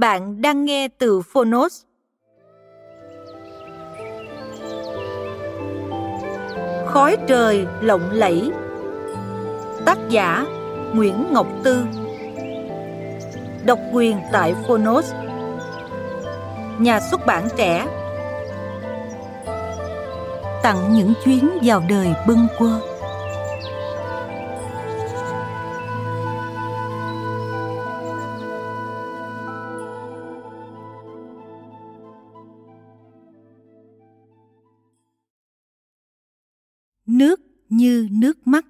[0.00, 1.82] Bạn đang nghe từ Phonos.
[6.86, 8.50] Khói trời lộng lẫy.
[9.84, 10.46] Tác giả
[10.94, 11.84] Nguyễn Ngọc Tư.
[13.64, 15.12] Độc quyền tại Phonos.
[16.78, 17.86] Nhà xuất bản trẻ.
[20.62, 22.89] Tặng những chuyến vào đời bâng quơ.
[38.20, 38.66] Nước mắt.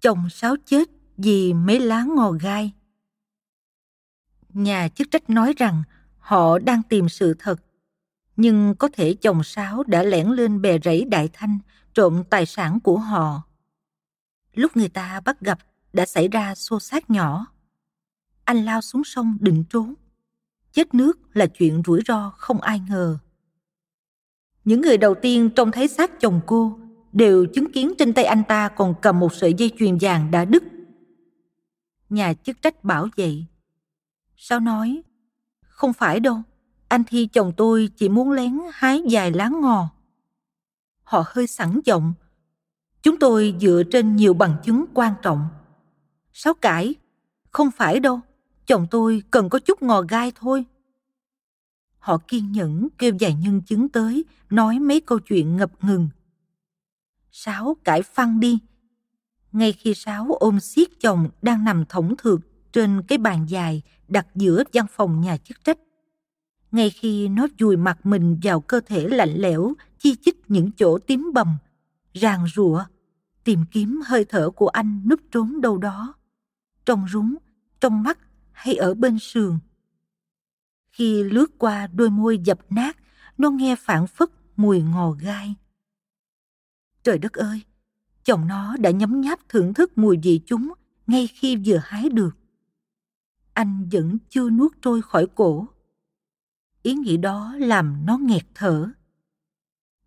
[0.00, 2.72] Chồng sáo chết vì mấy lá ngò gai.
[4.48, 5.82] Nhà chức trách nói rằng
[6.18, 7.56] họ đang tìm sự thật,
[8.36, 11.58] nhưng có thể chồng sáo đã lẻn lên bè rẫy đại thanh,
[11.94, 13.42] trộm tài sản của họ.
[14.54, 15.58] Lúc người ta bắt gặp
[15.92, 17.46] đã xảy ra xô xát nhỏ
[18.46, 19.94] anh lao xuống sông định trốn.
[20.72, 23.18] Chết nước là chuyện rủi ro không ai ngờ.
[24.64, 26.78] Những người đầu tiên trông thấy xác chồng cô
[27.12, 30.44] đều chứng kiến trên tay anh ta còn cầm một sợi dây chuyền vàng đã
[30.44, 30.62] đứt.
[32.08, 33.46] Nhà chức trách bảo vậy.
[34.36, 35.02] Sao nói?
[35.60, 36.42] Không phải đâu,
[36.88, 39.88] anh Thi chồng tôi chỉ muốn lén hái vài lá ngò.
[41.02, 42.12] Họ hơi sẵn giọng.
[43.02, 45.48] Chúng tôi dựa trên nhiều bằng chứng quan trọng.
[46.32, 46.94] Sáu cải,
[47.50, 48.20] không phải đâu,
[48.66, 50.64] chồng tôi cần có chút ngò gai thôi.
[51.98, 56.08] Họ kiên nhẫn kêu vài nhân chứng tới, nói mấy câu chuyện ngập ngừng.
[57.30, 58.58] Sáu cãi phăng đi.
[59.52, 62.40] Ngay khi Sáu ôm siết chồng đang nằm thõng thượt
[62.72, 65.78] trên cái bàn dài đặt giữa văn phòng nhà chức trách.
[66.72, 70.98] Ngay khi nó dùi mặt mình vào cơ thể lạnh lẽo, chi chích những chỗ
[70.98, 71.56] tím bầm,
[72.12, 72.84] ràng rụa,
[73.44, 76.14] tìm kiếm hơi thở của anh núp trốn đâu đó.
[76.86, 77.36] Trong rúng,
[77.80, 78.18] trong mắt
[78.56, 79.58] hay ở bên sườn.
[80.86, 82.96] Khi lướt qua đôi môi dập nát,
[83.38, 85.54] nó nghe phản phất mùi ngò gai.
[87.02, 87.62] Trời đất ơi,
[88.24, 90.72] chồng nó đã nhấm nháp thưởng thức mùi vị chúng
[91.06, 92.36] ngay khi vừa hái được.
[93.52, 95.66] Anh vẫn chưa nuốt trôi khỏi cổ.
[96.82, 98.88] Ý nghĩ đó làm nó nghẹt thở.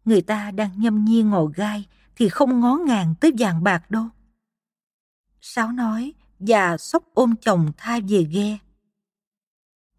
[0.05, 4.05] Người ta đang nhâm nhi ngò gai thì không ngó ngàng tới vàng bạc đâu.
[5.41, 8.57] Sáu nói, và sóc ôm chồng tha về ghe.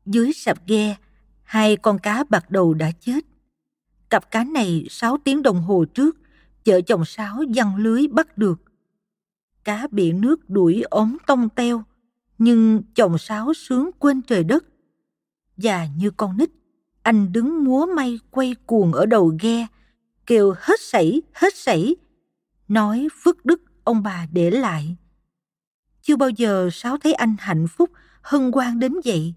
[0.06, 0.96] Dưới sạp ghe,
[1.42, 3.24] hai con cá bạc đầu đã chết.
[4.10, 6.16] Cặp cá này sáu tiếng đồng hồ trước,
[6.66, 8.60] vợ chồng sáu văng lưới bắt được.
[9.64, 11.84] Cá bị nước đuổi ống tông teo,
[12.38, 14.64] nhưng chồng sáu sướng quên trời đất.
[15.56, 16.50] Và như con nít,
[17.02, 19.66] anh đứng múa may quay cuồng ở đầu ghe,
[20.26, 21.96] kêu hết sảy, hết sảy,
[22.68, 24.96] nói phước đức ông bà để lại.
[26.02, 27.90] Chưa bao giờ Sáu thấy anh hạnh phúc,
[28.22, 29.34] hân hoan đến vậy.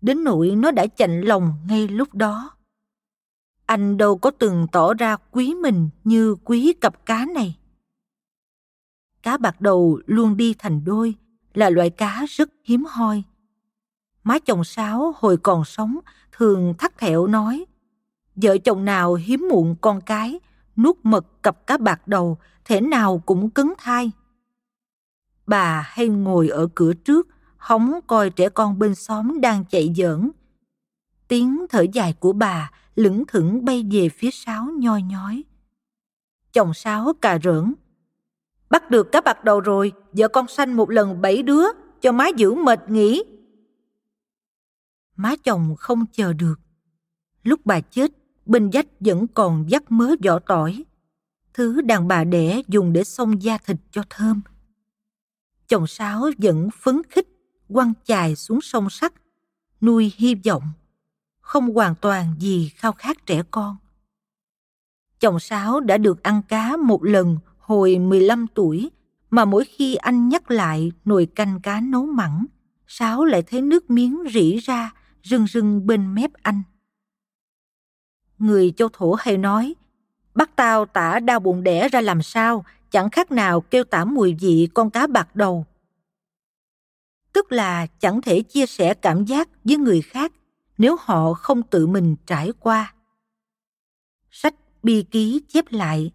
[0.00, 2.50] Đến nỗi nó đã chạnh lòng ngay lúc đó.
[3.66, 7.58] Anh đâu có từng tỏ ra quý mình như quý cặp cá này.
[9.22, 11.14] Cá bạc đầu luôn đi thành đôi,
[11.54, 13.22] là loại cá rất hiếm hoi.
[14.24, 15.98] Má chồng Sáu hồi còn sống
[16.32, 17.64] thường thắt thẹo nói,
[18.36, 20.40] vợ chồng nào hiếm muộn con cái,
[20.76, 24.10] nuốt mật cặp cá bạc đầu, thể nào cũng cứng thai
[25.46, 30.30] bà hay ngồi ở cửa trước, hóng coi trẻ con bên xóm đang chạy giỡn.
[31.28, 35.44] Tiếng thở dài của bà lững thững bay về phía sáo nhoi nhói.
[36.52, 37.74] Chồng sáo cà rỡn.
[38.70, 41.64] Bắt được cá bạc đầu rồi, vợ con sanh một lần bảy đứa,
[42.00, 43.24] cho má giữ mệt nghỉ.
[45.16, 46.54] Má chồng không chờ được.
[47.42, 48.10] Lúc bà chết,
[48.46, 50.84] bên dách vẫn còn dắt mớ vỏ tỏi.
[51.54, 54.40] Thứ đàn bà đẻ dùng để xông da thịt cho thơm.
[55.68, 57.28] Chồng Sáu vẫn phấn khích
[57.68, 59.12] quăng chài xuống sông sắt,
[59.80, 60.62] nuôi hy vọng.
[61.40, 63.76] Không hoàn toàn vì khao khát trẻ con.
[65.20, 68.90] Chồng Sáu đã được ăn cá một lần hồi 15 tuổi
[69.30, 72.46] mà mỗi khi anh nhắc lại nồi canh cá nấu mặn,
[72.86, 76.62] Sáu lại thấy nước miếng rỉ ra rưng rưng bên mép anh.
[78.38, 79.74] Người châu thổ hay nói,
[80.34, 82.64] bắt tao tả đau bụng đẻ ra làm sao,
[82.94, 85.66] chẳng khác nào kêu tả mùi vị con cá bạc đầu.
[87.32, 90.32] Tức là chẳng thể chia sẻ cảm giác với người khác
[90.78, 92.94] nếu họ không tự mình trải qua.
[94.30, 96.12] Sách bi ký chép lại,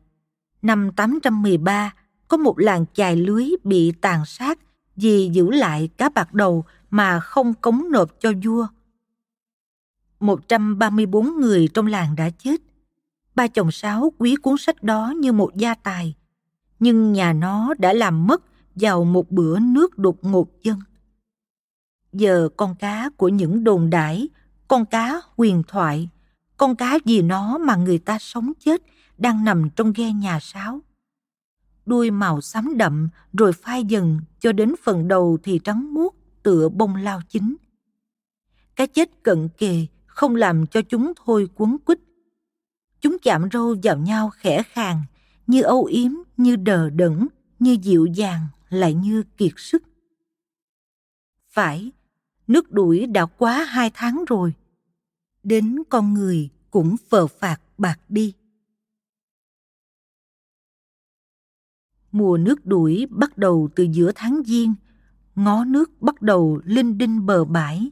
[0.62, 1.94] năm 813
[2.28, 4.60] có một làng chài lưới bị tàn sát
[4.96, 8.68] vì giữ lại cá bạc đầu mà không cống nộp cho vua.
[10.20, 12.62] 134 người trong làng đã chết.
[13.36, 16.16] Ba chồng Sáu quý cuốn sách đó như một gia tài,
[16.80, 18.44] nhưng nhà nó đã làm mất
[18.76, 20.80] vào một bữa nước đột ngột dân.
[22.14, 24.28] Giờ con cá của những đồn đãi,
[24.68, 26.10] con cá huyền thoại,
[26.58, 28.82] con cá gì nó mà người ta sống chết
[29.18, 30.80] đang nằm trong ghe nhà Sáu.
[31.86, 36.70] Đuôi màu xám đậm rồi phai dần cho đến phần đầu thì trắng muốt tựa
[36.70, 37.56] bông lao chín.
[38.76, 42.00] Cái chết cận kề không làm cho chúng thôi cuốn quýt.
[43.02, 45.04] Chúng chạm râu vào nhau khẽ khàng,
[45.50, 47.28] như âu yếm, như đờ đẫn,
[47.60, 49.84] như dịu dàng, lại như kiệt sức.
[51.48, 51.92] Phải,
[52.48, 54.54] nước đuổi đã quá hai tháng rồi.
[55.44, 58.34] Đến con người cũng phờ phạt bạc đi.
[62.12, 64.74] Mùa nước đuổi bắt đầu từ giữa tháng Giêng,
[65.36, 67.92] ngó nước bắt đầu linh đinh bờ bãi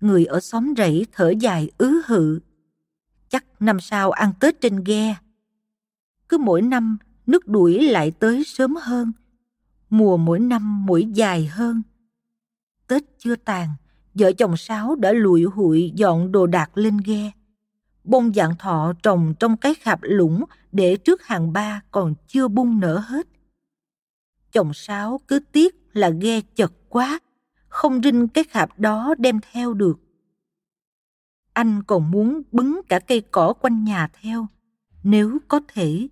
[0.00, 2.40] người ở xóm rẫy thở dài ứ hự.
[3.28, 5.16] Chắc năm sau ăn Tết trên ghe.
[6.28, 9.12] Cứ mỗi năm nước đuổi lại tới sớm hơn.
[9.90, 11.82] Mùa mỗi năm mỗi dài hơn.
[12.86, 13.68] Tết chưa tàn,
[14.14, 17.30] vợ chồng Sáu đã lụi hụi dọn đồ đạc lên ghe.
[18.04, 22.80] Bông dạng thọ trồng trong cái khạp lũng để trước hàng ba còn chưa bung
[22.80, 23.26] nở hết.
[24.52, 27.20] Chồng Sáu cứ tiếc là ghe chật quá
[27.74, 29.98] không rinh cái khạp đó đem theo được.
[31.52, 34.46] Anh còn muốn bứng cả cây cỏ quanh nhà theo,
[35.04, 36.08] nếu có thể.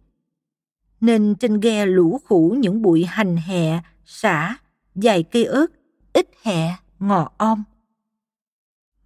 [1.00, 4.58] Nên trên ghe lũ khủ những bụi hành hẹ, xả,
[4.94, 5.66] dài cây ớt,
[6.12, 7.64] ít hẹ, ngò om.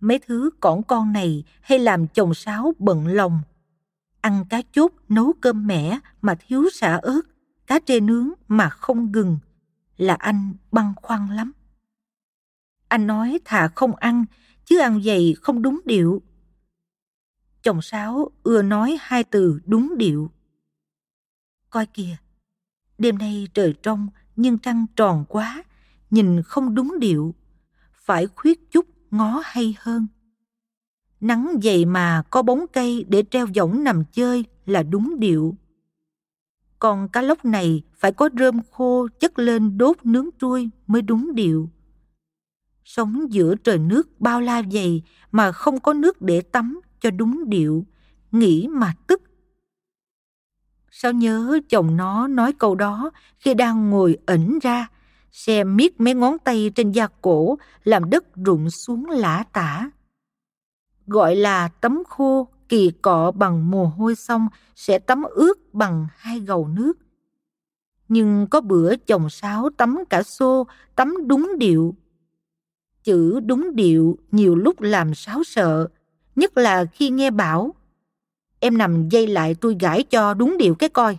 [0.01, 3.41] Mấy thứ cỏn con này hay làm chồng sáo bận lòng.
[4.21, 7.21] Ăn cá chốt nấu cơm mẻ mà thiếu xả ớt,
[7.67, 9.39] cá trê nướng mà không gừng,
[9.97, 11.53] là anh băn khoăn lắm.
[12.89, 14.25] Anh nói thà không ăn,
[14.65, 16.23] chứ ăn vậy không đúng điệu.
[17.67, 20.31] Chồng Sáu ưa nói hai từ đúng điệu.
[21.71, 22.17] Coi kìa,
[22.99, 25.65] đêm nay trời trong nhưng trăng tròn quá,
[26.11, 27.35] nhìn không đúng điệu.
[27.93, 30.07] Phải khuyết chút ngó hay hơn.
[31.21, 35.57] Nắng dày mà có bóng cây để treo võng nằm chơi là đúng điệu.
[36.79, 41.35] Còn cá lóc này phải có rơm khô chất lên đốt nướng trui mới đúng
[41.35, 41.71] điệu
[42.87, 47.49] sống giữa trời nước bao la dày mà không có nước để tắm cho đúng
[47.49, 47.87] điệu,
[48.33, 49.23] nghĩ mà tức.
[50.91, 54.89] Sao nhớ chồng nó nói câu đó khi đang ngồi ẩn ra,
[55.33, 59.91] xe miết mấy ngón tay trên da cổ làm đất rụng xuống lã tả.
[61.07, 66.41] Gọi là tắm khô kỳ cọ bằng mồ hôi xong sẽ tắm ướt bằng hai
[66.41, 66.93] gầu nước.
[68.09, 71.95] Nhưng có bữa chồng sáo tắm cả xô, tắm đúng điệu,
[73.03, 75.89] chữ đúng điệu nhiều lúc làm sáo sợ,
[76.37, 77.75] nhất là khi nghe bảo
[78.61, 81.19] em nằm dây lại tôi gãi cho đúng điệu cái coi.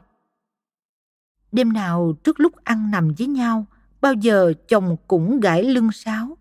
[1.52, 3.66] Đêm nào trước lúc ăn nằm với nhau,
[4.02, 6.38] bao giờ chồng cũng gãi lưng sáo.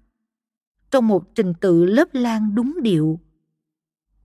[0.90, 3.20] Trong một trình tự lớp lan đúng điệu.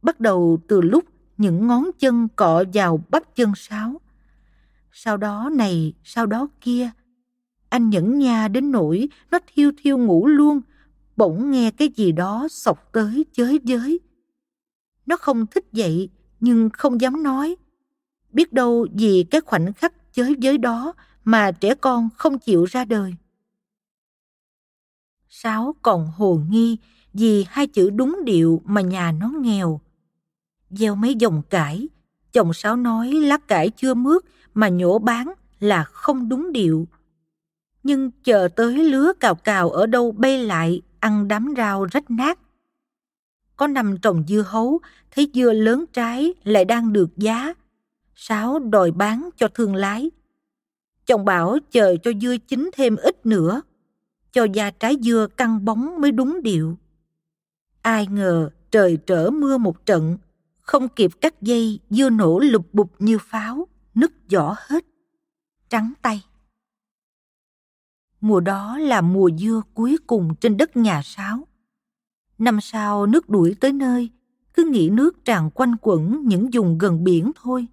[0.02, 1.06] Bắt đầu từ lúc
[1.38, 4.02] những ngón chân cọ vào bắp chân sáo.
[4.92, 6.90] Sau đó này, sau đó kia.
[7.70, 10.62] Anh nhẫn nha đến nỗi nó thiêu thiêu ngủ luôn
[11.18, 14.00] bỗng nghe cái gì đó sọc tới chới giới.
[15.12, 17.56] Nó không thích vậy, nhưng không dám nói.
[18.34, 22.86] Biết đâu vì cái khoảnh khắc chới giới đó mà trẻ con không chịu ra
[22.86, 23.16] đời.
[25.30, 26.78] Sáu còn hồ nghi
[27.14, 29.82] vì hai chữ đúng điệu mà nhà nó nghèo.
[30.70, 31.90] Gieo mấy dòng cải,
[32.32, 34.22] chồng Sáu nói lá cải chưa mướt
[34.54, 36.88] mà nhổ bán là không đúng điệu.
[37.84, 42.40] Nhưng chờ tới lứa cào cào ở đâu bay lại ăn đám rau rách nát.
[43.62, 44.80] Có năm trồng dưa hấu,
[45.12, 47.54] thấy dưa lớn trái lại đang được giá.
[48.16, 50.12] Sáu đòi bán cho thương lái.
[51.06, 53.62] Chồng bảo chờ cho dưa chín thêm ít nữa,
[54.32, 56.78] cho da trái dưa căng bóng mới đúng điệu.
[57.82, 60.18] Ai ngờ trời trở mưa một trận,
[60.62, 64.86] không kịp cắt dây, dưa nổ lục bục như pháo, nứt vỏ hết,
[65.70, 66.26] trắng tay.
[68.22, 71.48] Mùa đó là mùa dưa cuối cùng trên đất nhà sáo.
[72.42, 74.10] Năm sau nước đuổi tới nơi,
[74.54, 77.68] cứ nghĩ nước tràn quanh quẩn những vùng gần biển thôi.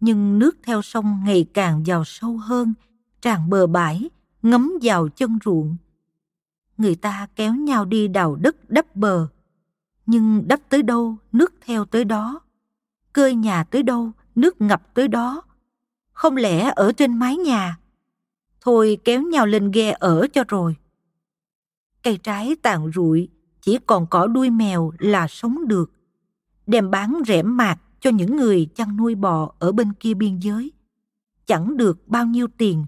[0.00, 2.74] Nhưng nước theo sông ngày càng vào sâu hơn,
[3.20, 4.10] tràn bờ bãi,
[4.42, 5.76] ngấm vào chân ruộng.
[6.78, 9.28] Người ta kéo nhau đi đào đất đắp bờ,
[10.06, 12.40] nhưng đắp tới đâu nước theo tới đó.
[13.12, 15.42] Cơi nhà tới đâu nước ngập tới đó.
[16.12, 17.78] Không lẽ ở trên mái nhà?
[18.60, 20.76] Thôi kéo nhau lên ghe ở cho rồi.
[22.02, 23.28] Cây trái tàn rụi
[23.62, 25.92] chỉ còn cỏ đuôi mèo là sống được
[26.66, 30.72] đem bán rẻ mạt cho những người chăn nuôi bò ở bên kia biên giới
[31.46, 32.84] chẳng được bao nhiêu tiền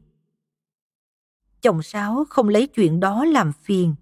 [1.60, 3.94] chồng sáu không lấy chuyện đó làm phiền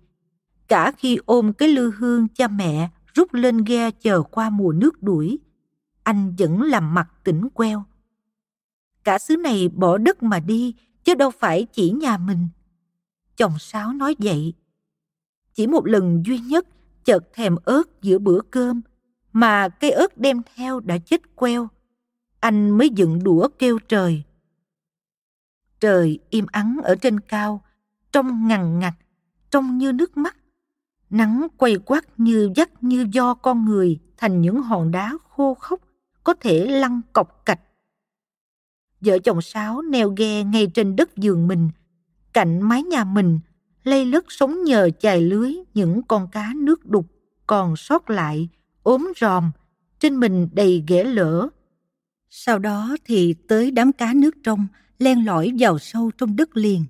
[0.69, 5.03] cả khi ôm cái lư hương cha mẹ rút lên ghe chờ qua mùa nước
[5.03, 5.39] đuổi.
[6.03, 7.85] Anh vẫn làm mặt tỉnh queo.
[9.05, 10.75] Cả xứ này bỏ đất mà đi,
[11.05, 12.49] chứ đâu phải chỉ nhà mình.
[13.37, 14.55] Chồng Sáu nói vậy.
[15.55, 16.67] Chỉ một lần duy nhất
[17.05, 18.81] chợt thèm ớt giữa bữa cơm,
[19.33, 21.69] mà cây ớt đem theo đã chết queo.
[22.41, 24.23] Anh mới dựng đũa kêu trời.
[25.81, 27.65] Trời im ắng ở trên cao,
[28.13, 28.95] trong ngằn ngặt,
[29.51, 30.37] trông như nước mắt
[31.13, 35.81] Nắng quay quắt như dắt như do con người thành những hòn đá khô khốc,
[36.25, 37.61] có thể lăn cọc cạch.
[39.01, 41.71] Vợ chồng Sáu neo ghe ngay trên đất giường mình,
[42.33, 43.41] cạnh mái nhà mình,
[43.85, 47.07] lây lất sống nhờ chài lưới những con cá nước đục
[47.47, 48.49] còn sót lại,
[48.83, 49.51] ốm ròm,
[49.99, 51.49] trên mình đầy ghẻ lỡ.
[52.31, 54.67] Sau đó thì tới đám cá nước trong,
[54.99, 56.85] len lỏi vào sâu trong đất liền.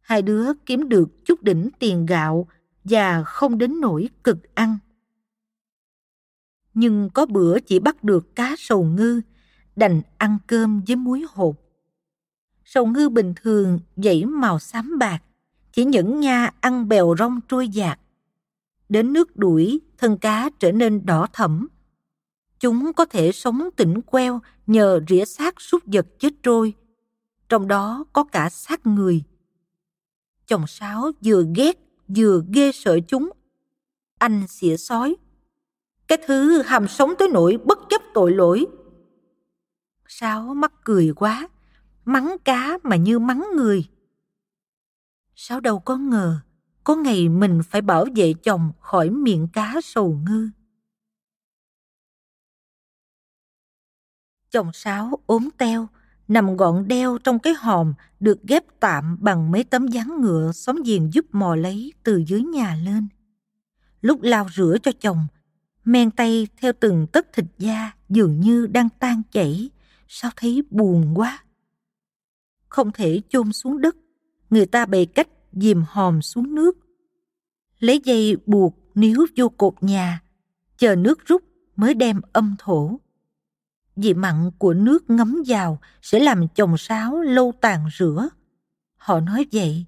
[0.00, 2.48] Hai đứa kiếm được chút đỉnh tiền gạo,
[2.84, 4.78] và không đến nỗi cực ăn.
[6.74, 9.20] Nhưng có bữa chỉ bắt được cá sầu ngư,
[9.76, 11.56] đành ăn cơm với muối hột.
[12.64, 15.22] Sầu ngư bình thường dãy màu xám bạc,
[15.78, 18.00] chỉ những nha ăn bèo rong trôi dạt.
[18.88, 21.68] Đến nước đuổi, thân cá trở nên đỏ thẫm.
[22.60, 26.74] Chúng có thể sống tỉnh queo nhờ rỉa xác súc vật chết trôi.
[27.48, 29.22] Trong đó có cả xác người.
[30.46, 33.30] Chồng sáo vừa ghét vừa ghê sợ chúng.
[34.18, 35.16] Anh xỉa sói.
[36.08, 38.66] Cái thứ hàm sống tới nỗi bất chấp tội lỗi.
[40.08, 41.48] Sáu mắc cười quá,
[42.04, 43.88] mắng cá mà như mắng người
[45.40, 46.40] sao đâu có ngờ,
[46.84, 50.50] có ngày mình phải bảo vệ chồng khỏi miệng cá sầu ngư.
[54.50, 55.88] Chồng Sáu ốm teo,
[56.28, 60.82] nằm gọn đeo trong cái hòm được ghép tạm bằng mấy tấm dáng ngựa xóm
[60.84, 63.08] giềng giúp mò lấy từ dưới nhà lên.
[64.00, 65.26] Lúc lau rửa cho chồng,
[65.84, 69.70] men tay theo từng tấc thịt da dường như đang tan chảy,
[70.08, 71.44] sao thấy buồn quá.
[72.68, 73.96] Không thể chôn xuống đất,
[74.50, 76.76] người ta bày cách dìm hòm xuống nước.
[77.78, 80.22] Lấy dây buộc níu vô cột nhà,
[80.78, 81.42] chờ nước rút
[81.76, 82.98] mới đem âm thổ
[84.02, 88.28] vị mặn của nước ngấm vào sẽ làm chồng sáo lâu tàn rửa.
[88.96, 89.84] Họ nói vậy.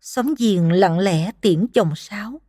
[0.00, 2.40] Xóm giềng lặng lẽ tiễn chồng sáo,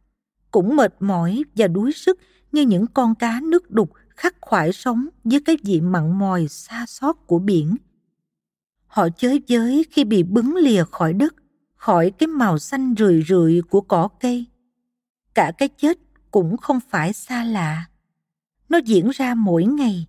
[0.51, 2.19] cũng mệt mỏi và đuối sức
[2.51, 6.85] như những con cá nước đục khắc khoải sống với cái vị mặn mòi xa
[6.88, 7.75] xót của biển.
[8.95, 11.35] Họ chới giới khi bị bứng lìa khỏi đất,
[11.75, 14.45] khỏi cái màu xanh rười rượi của cỏ cây.
[15.33, 15.97] Cả cái chết
[16.31, 17.85] cũng không phải xa lạ.
[18.69, 20.07] Nó diễn ra mỗi ngày,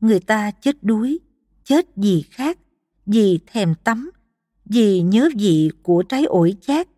[0.00, 1.18] người ta chết đuối,
[1.64, 2.58] chết vì khác,
[3.06, 4.10] vì thèm tắm,
[4.64, 6.88] vì nhớ vị của trái ổi chát,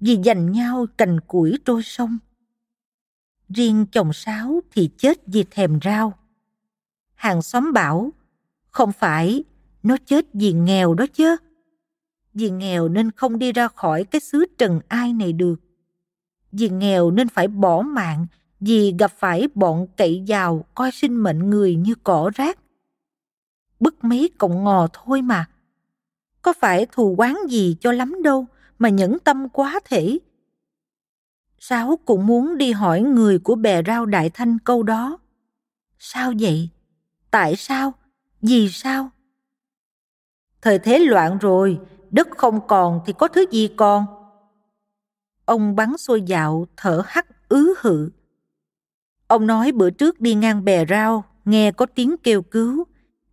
[0.00, 2.18] vì giành nhau cành củi trôi sông.
[3.48, 6.18] Riêng chồng sáo thì chết vì thèm rau.
[7.14, 8.12] Hàng xóm bảo,
[8.70, 9.44] không phải,
[9.84, 11.36] nó chết vì nghèo đó chứ.
[12.34, 15.56] Vì nghèo nên không đi ra khỏi cái xứ trần ai này được.
[16.52, 18.26] Vì nghèo nên phải bỏ mạng,
[18.60, 22.58] vì gặp phải bọn cậy giàu coi sinh mệnh người như cỏ rác.
[23.80, 25.48] Bức mấy cọng ngò thôi mà.
[26.42, 28.46] Có phải thù quán gì cho lắm đâu
[28.78, 30.18] mà nhẫn tâm quá thể.
[31.58, 35.18] Sáu cũng muốn đi hỏi người của bè rau Đại Thanh câu đó.
[35.98, 36.68] Sao vậy?
[37.30, 37.92] Tại sao?
[38.42, 39.10] Vì sao?
[40.64, 41.80] Thời thế loạn rồi,
[42.10, 44.06] Đất không còn thì có thứ gì còn?
[45.44, 48.10] Ông bắn xôi dạo, thở hắt ứ hự.
[49.26, 52.84] Ông nói bữa trước đi ngang bè rau, nghe có tiếng kêu cứu.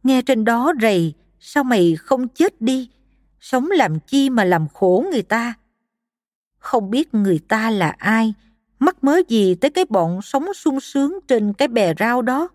[0.04, 2.90] Nghe trên đó rầy, sao mày không chết đi?
[3.40, 5.54] Sống làm chi mà làm khổ người ta?
[6.60, 8.34] Không biết người ta là ai,
[8.80, 12.50] mắc mớ gì tới cái bọn sống sung sướng trên cái bè rau đó.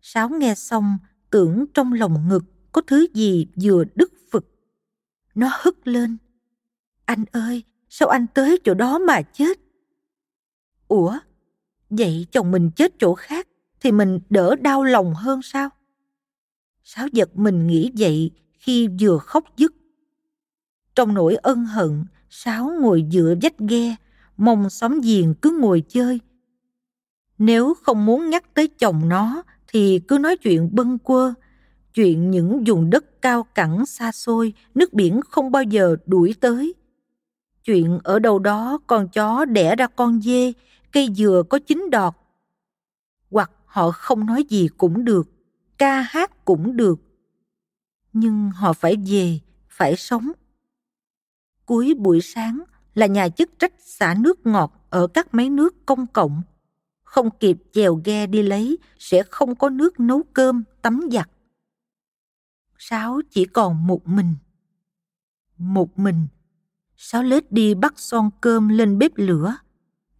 [0.00, 0.98] Sáu nghe xong,
[1.30, 4.44] tưởng trong lòng ngực có thứ gì vừa đức phật
[5.34, 6.16] Nó hức lên.
[7.04, 9.58] Anh ơi, sao anh tới chỗ đó mà chết?
[10.88, 11.18] Ủa,
[11.90, 13.48] vậy chồng mình chết chỗ khác
[13.80, 15.68] thì mình đỡ đau lòng hơn sao?
[16.84, 19.74] Sáu giật mình nghĩ vậy khi vừa khóc dứt.
[20.94, 23.96] Trong nỗi ân hận, Sáu ngồi dựa vách ghe,
[24.36, 26.20] mong xóm giềng cứ ngồi chơi.
[27.38, 31.34] Nếu không muốn nhắc tới chồng nó thì cứ nói chuyện bâng quơ,
[31.94, 36.74] chuyện những vùng đất cao cẳng xa xôi, nước biển không bao giờ đuổi tới.
[37.64, 40.52] Chuyện ở đâu đó con chó đẻ ra con dê,
[40.92, 42.14] cây dừa có chín đọt.
[43.30, 45.28] Hoặc họ không nói gì cũng được,
[45.78, 47.00] ca hát cũng được.
[48.12, 50.32] Nhưng họ phải về, phải sống.
[51.66, 52.62] Cuối buổi sáng
[52.94, 56.42] là nhà chức trách xả nước ngọt ở các máy nước công cộng.
[57.02, 61.28] Không kịp chèo ghe đi lấy sẽ không có nước nấu cơm, tắm giặt.
[62.84, 64.34] Sáu chỉ còn một mình.
[65.58, 66.26] Một mình.
[66.96, 69.56] Sáu lết đi bắt son cơm lên bếp lửa.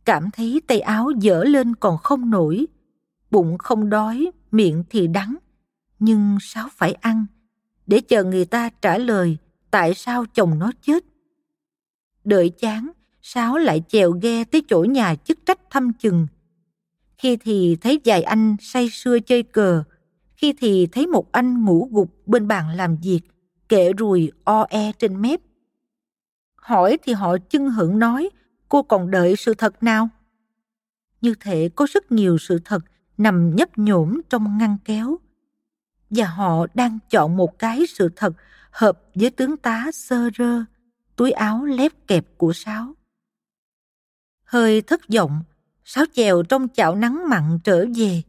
[0.05, 2.67] Cảm thấy tay áo dở lên còn không nổi.
[3.31, 5.37] Bụng không đói, miệng thì đắng.
[5.99, 7.27] Nhưng Sáu phải ăn
[7.87, 9.37] để chờ người ta trả lời
[9.71, 11.05] tại sao chồng nó chết.
[12.25, 12.91] Đợi chán,
[13.23, 16.27] Sáu lại chèo ghe tới chỗ nhà chức trách thăm chừng.
[17.19, 19.85] Khi thì thấy vài anh say sưa chơi cờ,
[20.43, 23.21] khi thì thấy một anh ngủ gục bên bàn làm việc,
[23.69, 25.41] kệ rùi o e trên mép.
[26.55, 28.31] Hỏi thì họ chưng hưởng nói,
[28.69, 30.09] cô còn đợi sự thật nào?
[31.21, 32.85] Như thể có rất nhiều sự thật
[33.19, 35.17] nằm nhấp nhổm trong ngăn kéo.
[36.11, 38.33] Và họ đang chọn một cái sự thật
[38.71, 40.65] hợp với tướng tá sơ rơ,
[41.17, 42.95] túi áo lép kẹp của Sáu.
[44.45, 45.43] Hơi thất vọng,
[45.85, 48.23] Sáu chèo trong chảo nắng mặn trở về.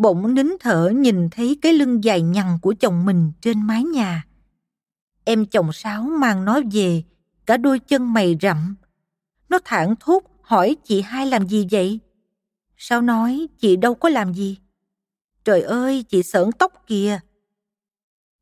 [0.00, 4.24] Bỗng nín thở nhìn thấy cái lưng dài nhằn của chồng mình trên mái nhà.
[5.24, 7.02] Em chồng Sáu mang nó về,
[7.46, 8.74] cả đôi chân mày rậm.
[9.48, 11.98] Nó thẳng thốt hỏi chị hai làm gì vậy?
[12.76, 14.58] sao nói chị đâu có làm gì.
[15.44, 17.20] Trời ơi, chị sởn tóc kìa.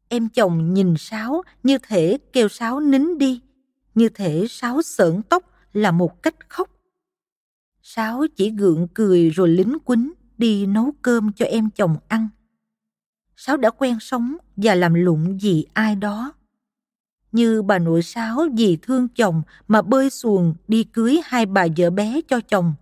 [0.08, 3.40] Em chồng nhìn Sáu như thể kêu Sáu nín đi,
[3.94, 6.70] như thể Sáu sởn tóc là một cách khóc.
[7.82, 12.28] Sáu chỉ gượng cười rồi lính quýnh đi nấu cơm cho em chồng ăn.
[13.36, 16.32] Sáu đã quen sống và làm lụng vì ai đó.
[17.32, 21.90] Như bà nội Sáu vì thương chồng mà bơi xuồng đi cưới hai bà vợ
[21.90, 22.74] bé cho chồng.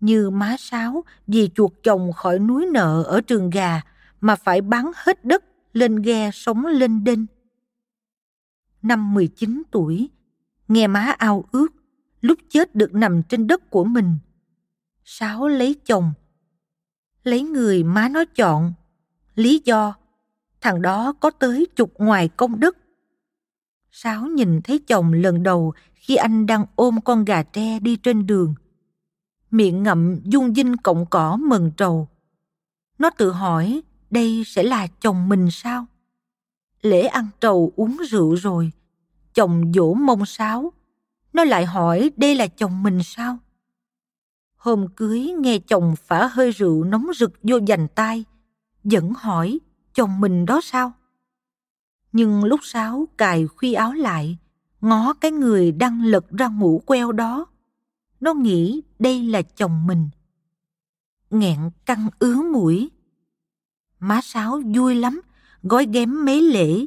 [0.00, 3.80] Như má Sáu vì chuột chồng khỏi núi nợ ở trường gà
[4.20, 7.26] mà phải bán hết đất lên ghe sống lên đinh.
[8.82, 10.10] Năm 19 tuổi,
[10.68, 11.68] nghe má ao ước,
[12.20, 14.18] lúc chết được nằm trên đất của mình.
[15.04, 16.12] Sáu lấy chồng.
[17.24, 18.72] Lấy người má nó chọn.
[19.34, 19.94] Lý do,
[20.60, 22.76] thằng đó có tới chục ngoài công đức.
[23.90, 28.26] Sáu nhìn thấy chồng lần đầu khi anh đang ôm con gà tre đi trên
[28.26, 28.54] đường.
[29.50, 32.08] Miệng ngậm dung dinh cọng cỏ mừng trầu.
[32.98, 35.86] Nó tự hỏi đây sẽ là chồng mình sao?
[36.82, 38.70] Lễ ăn trầu uống rượu rồi,
[39.34, 40.72] chồng dỗ mông sáo,
[41.32, 43.38] nó lại hỏi đây là chồng mình sao?
[44.62, 48.24] Hôm cưới nghe chồng phả hơi rượu nóng rực vô dành tay,
[48.84, 49.58] vẫn hỏi
[49.94, 50.92] chồng mình đó sao?
[52.12, 54.38] Nhưng lúc sáu cài khuy áo lại,
[54.80, 57.46] ngó cái người đang lật ra ngủ queo đó.
[58.20, 60.08] Nó nghĩ đây là chồng mình.
[61.30, 62.90] Nghẹn căng ứa mũi,
[64.00, 65.20] má Sáu vui lắm,
[65.62, 66.86] gói ghém mấy lễ.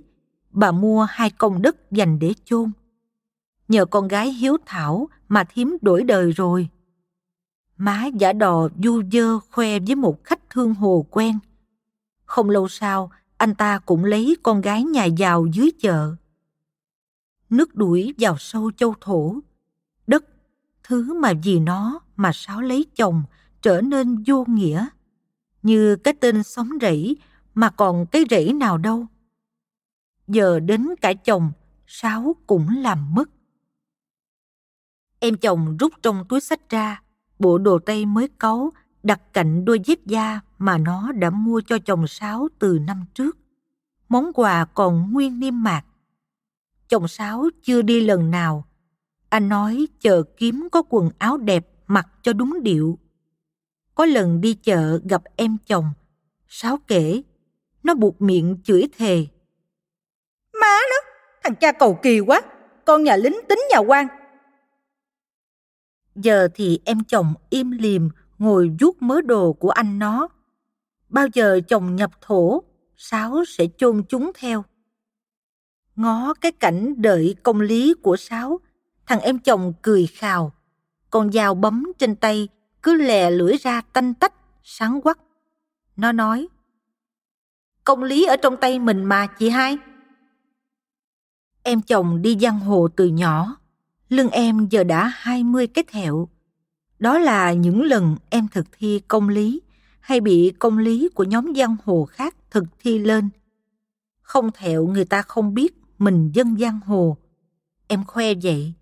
[0.52, 2.72] Bà mua hai công đất dành để chôn.
[3.68, 6.70] Nhờ con gái hiếu thảo mà thím đổi đời rồi.
[7.78, 11.40] Má giả đò du dơ khoe với một khách thương hồ quen.
[12.26, 16.16] Không lâu sau, anh ta cũng lấy con gái nhà giàu dưới chợ.
[17.50, 19.36] Nước đuổi vào sâu châu thổ.
[20.08, 20.26] Đất,
[20.84, 23.24] thứ mà vì nó mà Sáu lấy chồng
[23.62, 24.88] trở nên vô nghĩa
[25.64, 27.18] như cái tên sống rẫy
[27.54, 29.08] mà còn cái rẫy nào đâu.
[30.28, 31.52] Giờ đến cả chồng,
[31.88, 33.30] Sáu cũng làm mất.
[35.20, 37.02] Em chồng rút trong túi sách ra,
[37.40, 38.72] bộ đồ tây mới cấu
[39.04, 43.38] đặt cạnh đôi dép da mà nó đã mua cho chồng Sáu từ năm trước.
[44.10, 45.84] Món quà còn nguyên niêm mạc.
[46.90, 48.66] Chồng Sáu chưa đi lần nào.
[49.30, 53.00] Anh nói chờ kiếm có quần áo đẹp mặc cho đúng điệu.
[53.96, 55.86] Có lần đi chợ gặp em chồng.
[56.48, 57.22] Sáu kể,
[57.84, 59.28] nó buộc miệng chửi thề.
[60.62, 61.12] Má nó,
[61.44, 62.42] thằng cha cầu kỳ quá,
[62.86, 64.08] con nhà lính tính nhà quan.
[66.16, 70.28] Giờ thì em chồng im lìm ngồi vuốt mớ đồ của anh nó.
[71.10, 72.64] Bao giờ chồng nhập thổ,
[72.98, 74.64] Sáu sẽ chôn chúng theo.
[75.96, 78.60] Ngó cái cảnh đợi công lý của Sáu,
[79.06, 80.52] thằng em chồng cười khào.
[81.10, 82.48] Con dao bấm trên tay
[82.84, 85.20] cứ lè lưỡi ra tanh tách, sáng quắc.
[85.96, 86.48] Nó nói,
[87.84, 89.78] công lý ở trong tay mình mà chị hai.
[91.64, 93.58] Em chồng đi giang hồ từ nhỏ,
[94.16, 96.28] lưng em giờ đã 20 cái thẹo.
[97.00, 99.62] Đó là những lần em thực thi công lý
[100.00, 103.30] hay bị công lý của nhóm giang hồ khác thực thi lên.
[104.22, 107.18] Không thẹo người ta không biết mình dân giang hồ.
[107.88, 108.74] Em khoe vậy.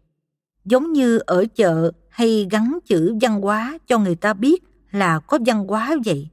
[0.66, 5.40] Giống như ở chợ hay gắn chữ văn hóa cho người ta biết là có
[5.46, 6.30] văn hóa vậy.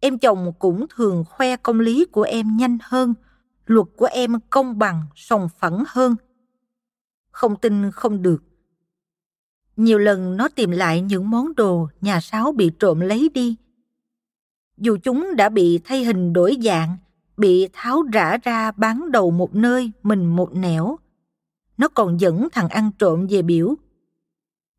[0.00, 3.14] Em chồng cũng thường khoe công lý của em nhanh hơn,
[3.66, 6.16] luật của em công bằng, sòng phẳng hơn.
[7.32, 8.42] Không tin không được.
[9.76, 13.56] Nhiều lần nó tìm lại những món đồ nhà sáo bị trộm lấy đi.
[14.76, 16.96] Dù chúng đã bị thay hình đổi dạng,
[17.36, 20.96] bị tháo rã ra bán đầu một nơi, mình một nẻo.
[21.78, 23.74] Nó còn dẫn thằng ăn trộm về biểu.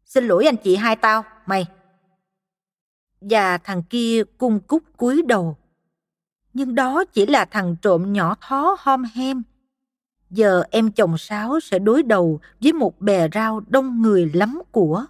[0.05, 1.65] Xin lỗi anh chị hai tao, mày.
[3.21, 5.57] Và thằng kia cung cúc cúi đầu.
[6.53, 9.43] Nhưng đó chỉ là thằng trộm nhỏ thó hom hem.
[10.33, 15.05] Giờ em chồng Sáu sẽ đối đầu với một bè rau đông người lắm của.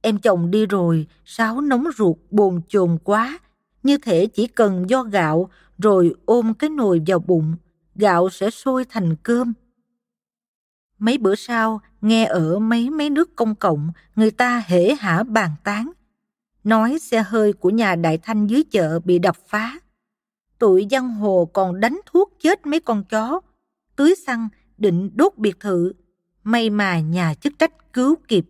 [0.00, 3.38] Em chồng đi rồi, Sáu nóng ruột bồn chồn quá,
[3.82, 7.54] như thể chỉ cần do gạo rồi ôm cái nồi vào bụng,
[7.94, 9.52] gạo sẽ sôi thành cơm.
[10.98, 15.50] Mấy bữa sau, nghe ở mấy mấy nước công cộng, người ta hễ hả bàn
[15.64, 15.92] tán.
[16.64, 19.78] Nói xe hơi của nhà Đại Thanh dưới chợ bị đập phá.
[20.58, 23.40] Tụi giang hồ còn đánh thuốc chết mấy con chó,
[23.96, 25.92] tưới xăng, định đốt biệt thự.
[26.44, 28.46] May mà nhà chức trách cứu kịp.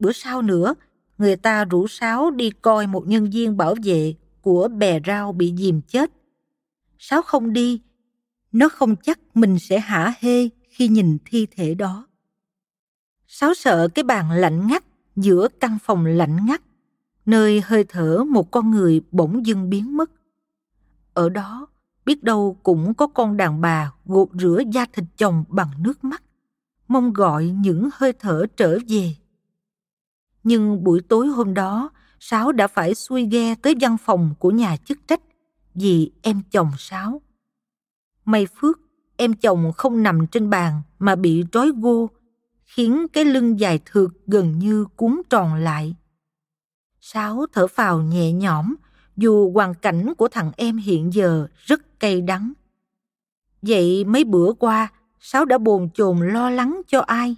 [0.00, 0.74] Bữa sau nữa,
[1.18, 5.54] người ta rủ Sáu đi coi một nhân viên bảo vệ của bè rau bị
[5.56, 6.10] dìm chết.
[6.98, 7.80] Sáu không đi,
[8.52, 12.06] nó không chắc mình sẽ hả hê khi nhìn thi thể đó.
[13.26, 14.84] Sáu sợ cái bàn lạnh ngắt
[15.16, 16.62] giữa căn phòng lạnh ngắt,
[17.26, 20.10] nơi hơi thở một con người bỗng dưng biến mất.
[21.14, 21.66] Ở đó,
[22.04, 26.22] biết đâu cũng có con đàn bà gột rửa da thịt chồng bằng nước mắt,
[26.88, 29.14] mong gọi những hơi thở trở về.
[30.44, 34.76] Nhưng buổi tối hôm đó, Sáu đã phải xuôi ghe tới văn phòng của nhà
[34.76, 35.20] chức trách
[35.74, 37.20] vì em chồng Sáu.
[38.24, 38.78] May phước,
[39.16, 42.10] em chồng không nằm trên bàn mà bị trói gô,
[42.64, 45.96] khiến cái lưng dài thượt gần như cuốn tròn lại.
[47.00, 48.74] Sáu thở phào nhẹ nhõm,
[49.22, 52.52] dù hoàn cảnh của thằng em hiện giờ rất cay đắng.
[53.62, 57.36] Vậy mấy bữa qua, Sáu đã bồn chồn lo lắng cho ai?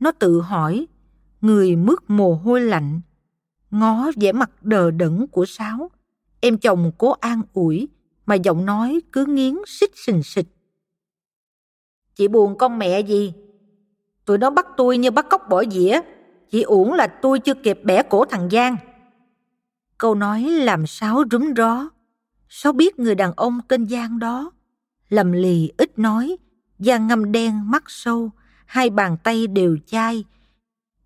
[0.00, 0.86] Nó tự hỏi,
[1.40, 3.00] người mướt mồ hôi lạnh,
[3.70, 5.90] ngó vẻ mặt đờ đẫn của Sáu.
[6.40, 7.88] Em chồng cố an ủi,
[8.26, 10.46] mà giọng nói cứ nghiến xích sình xịch.
[12.14, 13.32] Chị buồn con mẹ gì?
[14.24, 16.00] Tụi nó bắt tôi như bắt cóc bỏ dĩa.
[16.50, 18.76] chị uổng là tôi chưa kịp bẻ cổ thằng Giang.
[19.98, 21.88] Câu nói làm Sáu rúm ró.
[22.48, 24.50] Sáu biết người đàn ông tên Giang đó.
[25.08, 26.36] Lầm lì ít nói,
[26.78, 28.30] da ngâm đen mắt sâu,
[28.66, 30.24] hai bàn tay đều chai,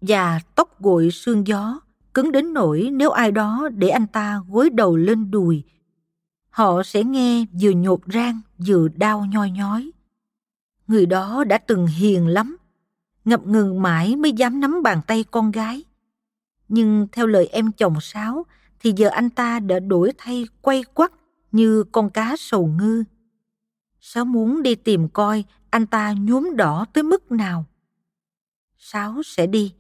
[0.01, 1.81] và tóc gội sương gió,
[2.15, 5.63] cứng đến nỗi nếu ai đó để anh ta gối đầu lên đùi,
[6.51, 9.91] họ sẽ nghe vừa nhột rang vừa đau nhoi nhói.
[10.87, 12.57] Người đó đã từng hiền lắm,
[13.25, 15.85] ngập ngừng mãi mới dám nắm bàn tay con gái.
[16.69, 18.47] Nhưng theo lời em chồng Sáu,
[18.81, 21.13] thì giờ anh ta đã đổi thay quay quắt
[21.53, 23.05] như con cá sầu ngư.
[24.01, 27.65] Sáu muốn đi tìm coi anh ta nhuốm đỏ tới mức nào.
[28.79, 29.75] Sáu sẽ đi.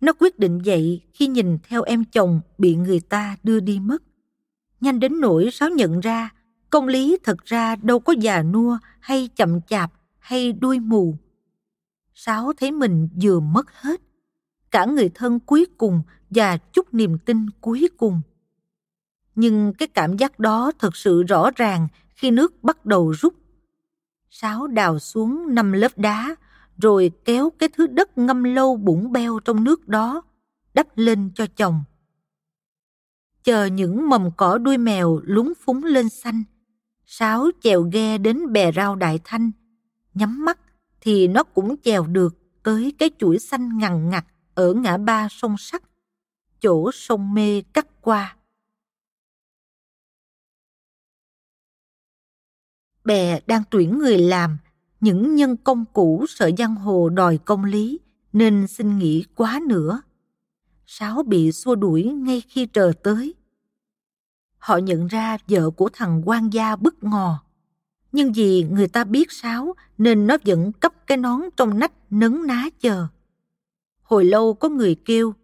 [0.00, 4.02] Nó quyết định vậy khi nhìn theo em chồng bị người ta đưa đi mất.
[4.80, 6.30] Nhanh đến nỗi Sáu nhận ra
[6.70, 11.16] công lý thật ra đâu có già nua hay chậm chạp hay đuôi mù.
[12.14, 14.00] Sáu thấy mình vừa mất hết.
[14.70, 16.02] Cả người thân cuối cùng
[16.34, 18.20] và chút niềm tin cuối cùng.
[19.34, 23.34] Nhưng cái cảm giác đó thật sự rõ ràng khi nước bắt đầu rút.
[24.30, 26.36] Sáu đào xuống năm lớp đá,
[26.78, 30.22] rồi kéo cái thứ đất ngâm lâu bụng beo trong nước đó,
[30.74, 31.84] đắp lên cho chồng.
[33.44, 36.42] Chờ những mầm cỏ đuôi mèo lúng phúng lên xanh,
[37.06, 39.50] Sáu chèo ghe đến bè rau Đại Thanh,
[40.14, 40.58] nhắm mắt
[41.00, 45.56] thì nó cũng chèo được tới cái chuỗi xanh ngằn ngặt ở ngã ba sông
[45.58, 45.82] sắt,
[46.64, 48.36] chỗ sông mê cắt qua.
[53.04, 54.58] Bè đang tuyển người làm,
[55.00, 58.00] những nhân công cũ sợ giang hồ đòi công lý
[58.32, 60.02] nên xin nghỉ quá nữa.
[60.86, 63.34] Sáu bị xua đuổi ngay khi trời tới.
[64.58, 67.44] Họ nhận ra vợ của thằng quan gia bức ngò.
[68.12, 72.46] Nhưng vì người ta biết Sáu nên nó vẫn cấp cái nón trong nách nấn
[72.46, 73.06] ná chờ.
[74.02, 75.34] Hồi lâu có người kêu,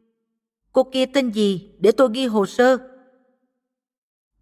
[0.73, 2.77] cô kia tên gì để tôi ghi hồ sơ.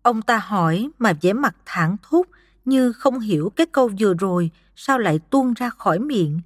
[0.02, 2.26] Ông ta hỏi mà vẻ mặt thẳng thốt
[2.64, 6.40] như không hiểu cái câu vừa rồi sao lại tuôn ra khỏi miệng.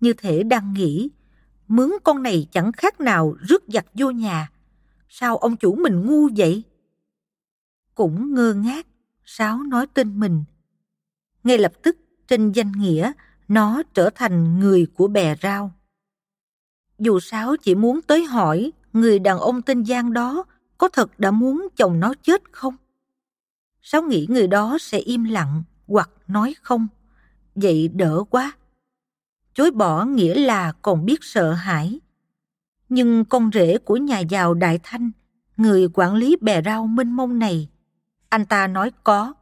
[0.00, 1.10] Như thể đang nghĩ,
[1.68, 4.50] mướn con này chẳng khác nào rước giặc vô nhà.
[5.08, 6.62] Sao ông chủ mình ngu vậy?
[7.94, 8.86] Cũng ngơ ngác,
[9.24, 10.44] Sáu nói tên mình.
[11.44, 11.96] Ngay lập tức
[12.28, 13.12] trên danh nghĩa
[13.48, 15.72] nó trở thành người của bè rau.
[16.98, 20.44] Dù Sáu chỉ muốn tới hỏi người đàn ông tên Giang đó
[20.78, 22.76] có thật đã muốn chồng nó chết không?
[23.82, 26.88] Sáu nghĩ người đó sẽ im lặng hoặc nói không.
[27.54, 28.52] Vậy đỡ quá.
[29.54, 32.00] Chối bỏ nghĩa là còn biết sợ hãi.
[32.88, 35.10] Nhưng con rể của nhà giàu Đại Thanh,
[35.56, 37.68] người quản lý bè rau mênh mông này,
[38.28, 39.34] anh ta nói có.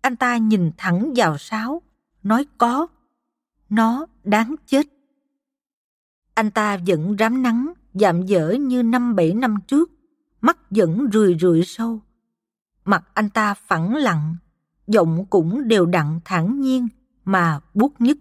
[0.00, 1.82] Anh ta nhìn thẳng vào Sáu,
[2.22, 2.86] nói có.
[3.68, 4.86] Nó đáng chết.
[6.34, 9.90] Anh ta vẫn rám nắng, dạm dở như năm bảy năm trước,
[10.40, 12.00] mắt vẫn rười rượi sâu.
[12.84, 14.36] Mặt anh ta phẳng lặng,
[14.86, 16.88] giọng cũng đều đặn thản nhiên
[17.24, 18.18] mà buốt nhất.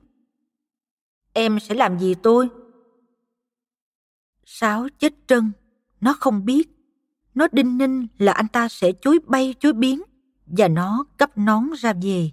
[1.34, 2.49] Em sẽ làm gì tôi?
[4.45, 5.51] Sáu chết trân,
[6.01, 6.69] nó không biết.
[7.36, 10.01] Nó đinh ninh là anh ta sẽ chối bay chối biến
[10.45, 12.31] và nó cấp nón ra về.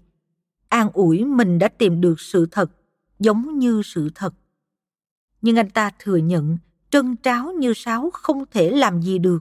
[0.68, 2.70] An ủi mình đã tìm được sự thật,
[3.18, 4.34] giống như sự thật.
[5.42, 6.58] Nhưng anh ta thừa nhận
[6.90, 9.38] trân tráo như Sáu không thể làm gì được.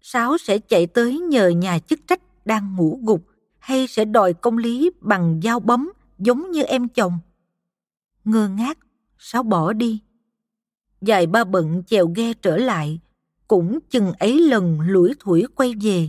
[0.00, 3.26] Sáu sẽ chạy tới nhờ nhà chức trách đang ngủ gục
[3.58, 7.18] hay sẽ đòi công lý bằng dao bấm giống như em chồng.
[8.24, 8.78] Ngơ ngác,
[9.18, 10.00] Sáu bỏ đi.
[11.00, 13.00] Dài ba bận chèo ghe trở lại,
[13.48, 16.08] cũng chừng ấy lần lủi thủi quay về.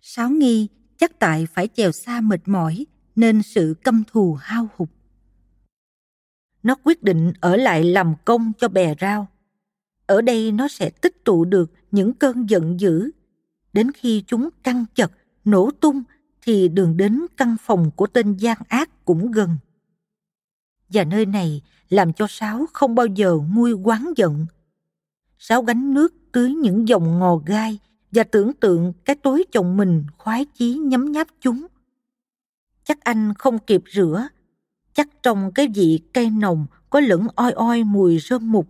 [0.00, 4.88] Sáu nghi chắc tại phải chèo xa mệt mỏi nên sự căm thù hao hụt.
[6.62, 9.28] Nó quyết định ở lại làm công cho bè rau.
[10.06, 13.10] Ở đây nó sẽ tích tụ được những cơn giận dữ.
[13.72, 15.12] Đến khi chúng căng chật
[15.44, 16.02] nổ tung
[16.42, 19.56] thì đường đến căn phòng của tên gian ác cũng gần.
[20.88, 24.46] Và nơi này làm cho Sáu không bao giờ nguôi quán giận.
[25.38, 27.78] Sáu gánh nước tưới những dòng ngò gai
[28.12, 31.66] và tưởng tượng cái tối chồng mình khoái chí nhấm nháp chúng.
[32.84, 34.28] Chắc anh không kịp rửa,
[34.94, 38.68] chắc trong cái vị cây nồng có lẫn oi oi mùi rơm mục.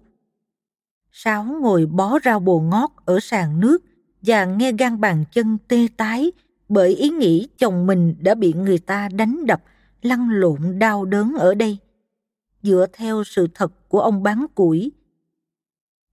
[1.13, 3.85] Sáu ngồi bó rau bồ ngót ở sàn nước
[4.23, 6.33] và nghe gan bàn chân tê tái
[6.69, 9.63] bởi ý nghĩ chồng mình đã bị người ta đánh đập,
[10.03, 11.79] lăn lộn đau đớn ở đây.
[12.63, 14.93] Dựa theo sự thật của ông bán củi,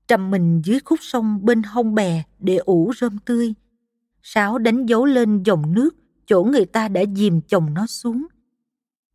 [0.08, 3.54] trầm mình dưới khúc sông bên hông bè để ủ rơm tươi.
[4.24, 5.96] Sáo đánh dấu lên dòng nước
[6.26, 8.26] chỗ người ta đã dìm chồng nó xuống.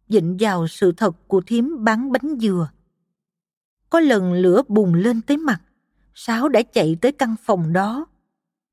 [0.08, 2.70] Dịnh vào sự thật của thím bán bánh dừa.
[3.90, 5.60] Có lần lửa bùng lên tới mặt,
[6.14, 8.06] Sáo đã chạy tới căn phòng đó.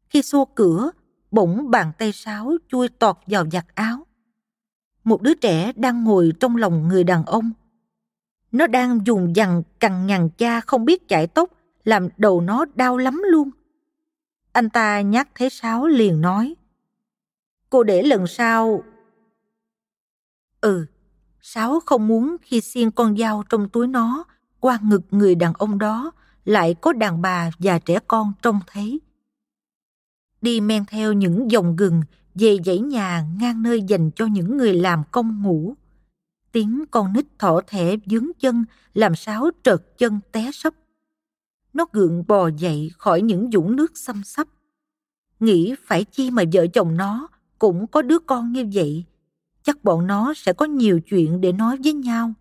[0.10, 0.92] Khi xô cửa,
[1.32, 4.06] bỗng bàn tay sáo chui tọt vào giặt áo.
[5.04, 7.52] Một đứa trẻ đang ngồi trong lòng người đàn ông.
[8.52, 11.50] Nó đang dùng dằn cằn nhằn cha không biết chạy tóc,
[11.84, 13.50] làm đầu nó đau lắm luôn.
[14.52, 16.56] Anh ta nhắc thấy sáo liền nói.
[17.70, 18.84] Cô để lần sau...
[20.62, 20.86] Ừ,
[21.42, 24.24] Sáu không muốn khi xiên con dao trong túi nó,
[24.60, 26.12] qua ngực người đàn ông đó,
[26.46, 29.00] lại có đàn bà và trẻ con trông thấy
[30.42, 32.02] đi men theo những dòng gừng,
[32.36, 35.74] về dãy nhà ngang nơi dành cho những người làm công ngủ.
[36.52, 40.74] Tiếng con nít thỏ thẻ dướng chân, làm sáo trợt chân té sấp.
[41.74, 44.48] Nó gượng bò dậy khỏi những dũng nước xăm sắp.
[45.40, 47.28] Nghĩ phải chi mà vợ chồng nó
[47.60, 49.06] cũng có đứa con như vậy.
[49.64, 52.34] Chắc bọn nó sẽ có nhiều chuyện để nói với nhau.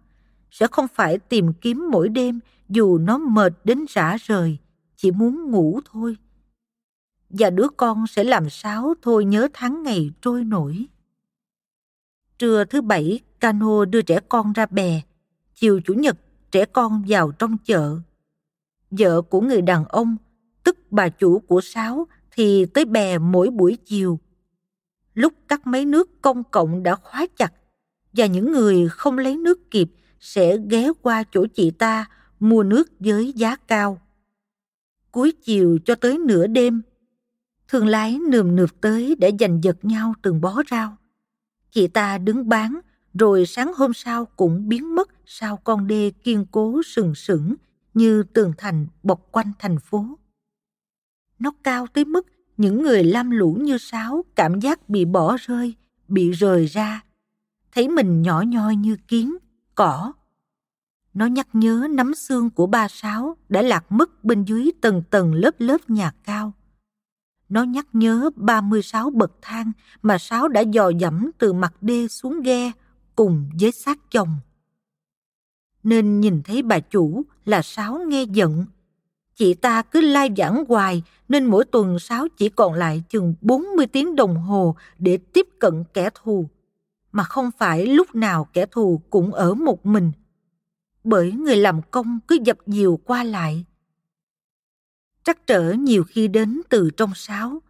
[0.51, 4.59] Sẽ không phải tìm kiếm mỗi đêm dù nó mệt đến rã rời,
[4.97, 6.17] chỉ muốn ngủ thôi
[7.31, 10.87] và đứa con sẽ làm sao thôi nhớ tháng ngày trôi nổi.
[12.39, 15.01] Trưa thứ bảy, cano đưa trẻ con ra bè.
[15.55, 16.17] Chiều chủ nhật,
[16.51, 17.99] trẻ con vào trong chợ.
[18.91, 20.17] Vợ của người đàn ông,
[20.65, 24.19] tức bà chủ của Sáu, thì tới bè mỗi buổi chiều.
[25.21, 27.53] Lúc cắt máy nước công cộng đã khóa chặt,
[28.13, 29.89] và những người không lấy nước kịp
[30.21, 32.07] sẽ ghé qua chỗ chị ta
[32.41, 34.01] mua nước với giá cao.
[35.11, 36.83] Cuối chiều cho tới nửa đêm,
[37.69, 40.97] thương lái nườm nượp tới để giành giật nhau từng bó rau.
[41.71, 42.81] Chị ta đứng bán,
[43.15, 47.55] rồi sáng hôm sau cũng biến mất sau con đê kiên cố sừng sững
[47.95, 50.19] như tường thành bọc quanh thành phố.
[51.39, 52.27] Nó cao tới mức
[52.61, 55.75] những người lam lũ như sáo cảm giác bị bỏ rơi,
[56.09, 57.05] bị rời ra,
[57.73, 59.37] thấy mình nhỏ nhoi như kiến,
[59.75, 60.13] cỏ.
[61.15, 65.35] Nó nhắc nhớ nắm xương của ba sáo đã lạc mất bên dưới tầng tầng
[65.35, 66.53] lớp lớp nhà cao.
[67.49, 72.43] Nó nhắc nhớ 36 bậc thang mà Sáo đã dò dẫm từ mặt đê xuống
[72.43, 72.73] ghe
[73.17, 74.37] cùng với xác chồng.
[75.83, 78.65] Nên nhìn thấy bà chủ là Sáo nghe giận.
[79.41, 83.87] Chị ta cứ lai giảng hoài nên mỗi tuần sáu chỉ còn lại chừng 40
[83.87, 86.49] tiếng đồng hồ để tiếp cận kẻ thù.
[87.13, 90.13] Mà không phải lúc nào kẻ thù cũng ở một mình.
[91.05, 93.65] Bởi người làm công cứ dập dìu qua lại.
[95.25, 97.63] Trắc trở nhiều khi đến từ trong Sáo,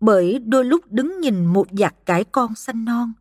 [0.00, 3.12] bởi đôi lúc đứng nhìn một giặc cải con xanh non,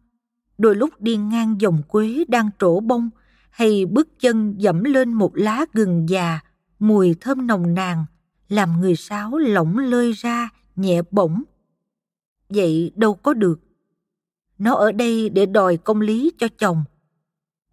[0.58, 3.10] đôi lúc đi ngang dòng quế đang trổ bông
[3.50, 6.40] hay bước chân dẫm lên một lá gừng già,
[6.80, 8.06] mùi thơm nồng nàn,
[8.50, 11.44] làm người sáo lỏng lơi ra, nhẹ bổng.
[12.50, 13.60] Vậy đâu có được.
[14.58, 16.84] Nó ở đây để đòi công lý cho chồng.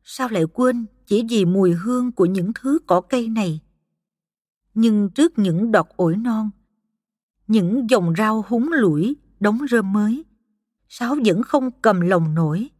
[0.04, 3.60] Sao lại quên chỉ vì mùi hương của những thứ cỏ cây này?
[4.74, 6.50] Nhưng trước những đọt ổi non,
[7.46, 10.24] những dòng rau húng lủi, đóng rơm mới,
[10.94, 12.70] Sáu vẫn không cầm lòng nổi.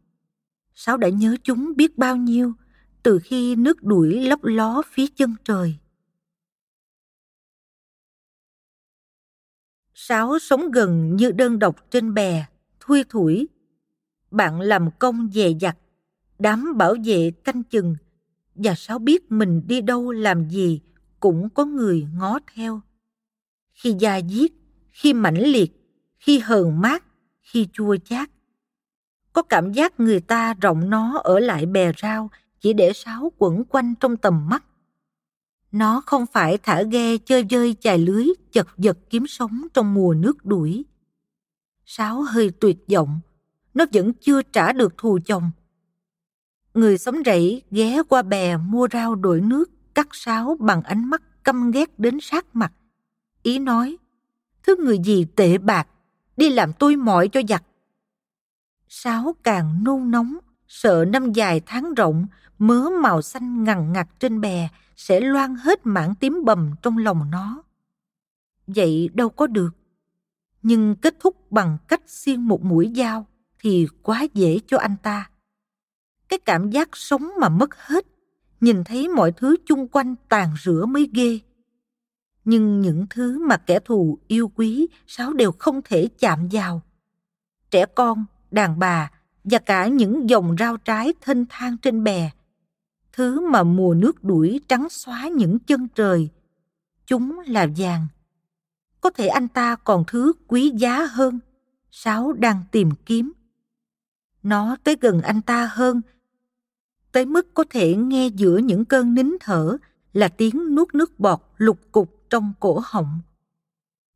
[0.75, 2.53] Sáu đã nhớ chúng biết bao nhiêu
[3.03, 5.77] từ khi nước đuổi lấp ló phía chân trời.
[10.07, 12.45] Sáu sống gần như đơn độc trên bè,
[12.79, 13.47] thui thủi.
[14.31, 15.77] Bạn làm công dè dặt,
[16.39, 17.95] đám bảo vệ canh chừng,
[18.55, 20.81] và Sáu biết mình đi đâu làm gì
[21.19, 22.81] cũng có người ngó theo.
[23.73, 24.53] Khi da giết,
[24.91, 25.71] khi mãnh liệt,
[26.17, 27.03] khi hờn mát,
[27.41, 28.29] khi chua chát.
[29.33, 33.63] Có cảm giác người ta rộng nó ở lại bè rau chỉ để sáo quẩn
[33.65, 34.63] quanh trong tầm mắt.
[35.73, 40.13] Nó không phải thả ghe chơi vơi chài lưới chật vật kiếm sống trong mùa
[40.13, 40.85] nước đuổi.
[41.85, 43.19] Sáo hơi tuyệt vọng,
[43.73, 45.51] nó vẫn chưa trả được thù chồng.
[46.73, 51.43] Người sống rẫy ghé qua bè mua rau đổi nước, cắt sáo bằng ánh mắt
[51.43, 52.73] căm ghét đến sát mặt.
[53.43, 53.97] Ý nói,
[54.63, 55.87] thứ người gì tệ bạc,
[56.37, 57.63] đi làm tôi mỏi cho giặc.
[58.87, 62.27] Sáo càng nôn nóng, sợ năm dài tháng rộng,
[62.59, 67.31] mớ màu xanh ngằn ngặt trên bè sẽ loan hết mảng tím bầm trong lòng
[67.31, 67.63] nó.
[68.67, 69.69] Vậy đâu có được.
[70.61, 73.27] Nhưng kết thúc bằng cách xiên một mũi dao
[73.59, 75.29] thì quá dễ cho anh ta.
[76.29, 78.05] Cái cảm giác sống mà mất hết,
[78.61, 81.39] nhìn thấy mọi thứ chung quanh tàn rửa mới ghê.
[82.45, 86.81] Nhưng những thứ mà kẻ thù yêu quý, Sáu đều không thể chạm vào.
[87.71, 89.11] Trẻ con, đàn bà
[89.43, 92.31] và cả những dòng rau trái thênh thang trên bè.
[93.11, 96.29] Thứ mà mùa nước đuổi trắng xóa những chân trời.
[97.07, 98.07] Chúng là vàng.
[99.01, 101.39] Có thể anh ta còn thứ quý giá hơn.
[101.91, 103.31] Sáu đang tìm kiếm.
[104.43, 106.01] Nó tới gần anh ta hơn.
[107.11, 109.77] Tới mức có thể nghe giữa những cơn nín thở
[110.13, 113.19] là tiếng nuốt nước bọt lục cục trong cổ họng.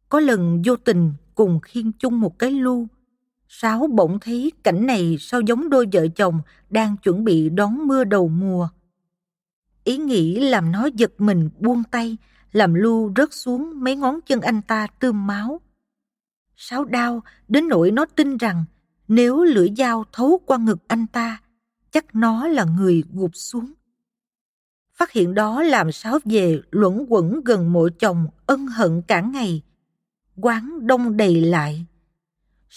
[0.09, 2.87] Có lần vô tình cùng khiên chung một cái lu,
[3.49, 8.03] Sáu bỗng thấy cảnh này sao giống đôi vợ chồng đang chuẩn bị đón mưa
[8.03, 8.69] đầu mùa.
[9.83, 12.17] Ý nghĩ làm nó giật mình buông tay,
[12.51, 15.62] làm lu rớt xuống mấy ngón chân anh ta tươm máu.
[16.55, 18.65] Sáu đau đến nỗi nó tin rằng
[19.07, 21.41] nếu lưỡi dao thấu qua ngực anh ta,
[21.91, 23.73] chắc nó là người gục xuống.
[24.93, 29.62] Phát hiện đó làm Sáu về luẩn quẩn gần mộ chồng ân hận cả ngày.
[30.35, 31.85] Quán đông đầy lại.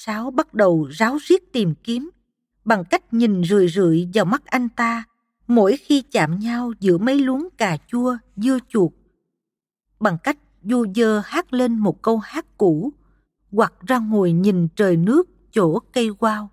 [0.03, 2.11] Sáu bắt đầu ráo riết tìm kiếm,
[2.65, 5.05] bằng cách nhìn rười rượi vào mắt anh ta
[5.47, 8.93] mỗi khi chạm nhau giữa mấy luống cà chua, dưa chuột.
[10.01, 12.93] Bằng cách du dơ hát lên một câu hát cũ,
[13.53, 16.51] hoặc ra ngồi nhìn trời nước chỗ cây quao.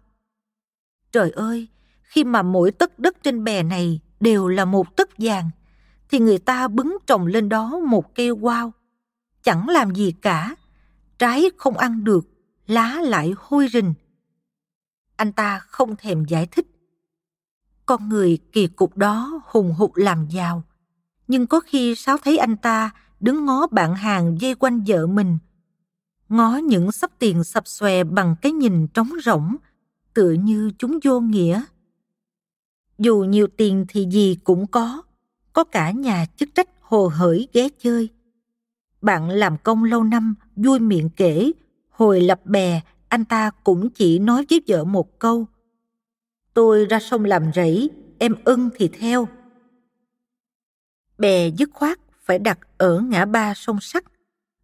[1.11, 1.67] Trời ơi,
[2.01, 5.49] khi mà mỗi tấc đất trên bè này đều là một tấc vàng,
[6.09, 8.73] thì người ta bứng trồng lên đó một cây quao.
[9.43, 10.55] Chẳng làm gì cả,
[11.19, 12.36] trái không ăn được,
[12.67, 13.93] lá lại hôi rình.
[15.15, 16.67] Anh ta không thèm giải thích.
[17.85, 20.63] Con người kỳ cục đó hùng hục làm giàu,
[21.27, 25.37] nhưng có khi Sáu thấy anh ta đứng ngó bạn hàng dây quanh vợ mình,
[26.29, 29.55] ngó những sắp tiền sập xòe bằng cái nhìn trống rỗng,
[30.13, 31.63] tựa như chúng vô nghĩa.
[32.97, 35.01] Dù nhiều tiền thì gì cũng có,
[35.53, 38.09] có cả nhà chức trách hồ hởi ghé chơi.
[39.01, 41.51] Bạn làm công lâu năm, vui miệng kể,
[41.97, 45.45] hồi lập bè, anh ta cũng chỉ nói với vợ một câu.
[46.53, 47.89] Tôi ra sông làm rẫy,
[48.19, 49.27] em ưng thì theo.
[51.17, 54.03] Bè dứt khoát phải đặt ở ngã ba sông sắt.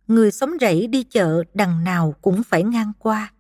[0.08, 3.34] Người sống rẫy đi chợ đằng nào cũng phải ngang qua.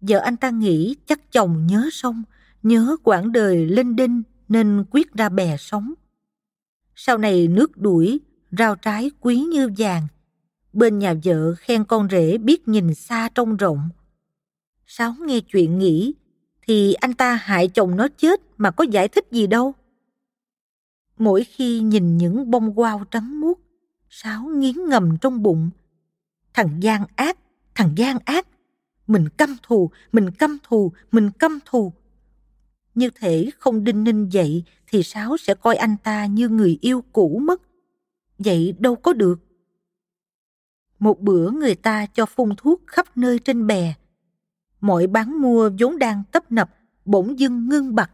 [0.00, 2.22] Vợ anh ta nghĩ chắc chồng nhớ sông,
[2.62, 5.94] nhớ quãng đời linh đinh nên quyết ra bè sống.
[6.94, 10.06] Sau này nước đuổi, rau trái quý như vàng.
[10.74, 13.88] Bên nhà vợ khen con rể biết nhìn xa trông rộng.
[14.86, 16.14] Sáu nghe chuyện nghĩ,
[16.66, 19.74] thì anh ta hại chồng nó chết mà có giải thích gì đâu.
[21.18, 23.60] Mỗi khi nhìn những bông quao trắng muốt,
[24.08, 25.70] Sáu nghiến ngầm trong bụng.
[26.54, 27.38] Thằng gian ác,
[27.74, 28.46] thằng gian ác.
[29.06, 31.92] Mình căm thù, mình căm thù, mình căm thù.
[32.94, 37.04] Như thể không đinh ninh dậy thì Sáu sẽ coi anh ta như người yêu
[37.12, 37.62] cũ mất.
[38.38, 39.40] Vậy đâu có được.
[41.04, 43.94] Một bữa người ta cho phun thuốc khắp nơi trên bè.
[44.80, 46.70] Mọi bán mua vốn đang tấp nập,
[47.04, 48.10] bỗng dưng ngưng bặt.